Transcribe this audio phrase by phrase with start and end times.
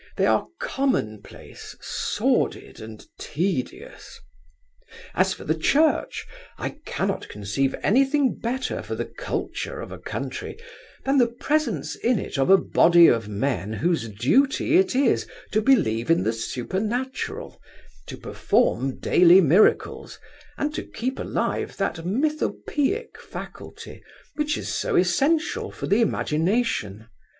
[0.17, 4.19] They are commonplace, sordid and tedious.
[5.13, 6.25] As for the Church,
[6.57, 10.57] I cannot conceive anything better for the culture of a country
[11.05, 15.61] than the presence in it of a body of men whose duty it is to
[15.61, 17.61] believe in the supernatural,
[18.07, 20.17] to perform daily miracles,
[20.57, 24.01] and to keep alive that mythopoeic faculty
[24.35, 27.07] which is so essential for the imagination.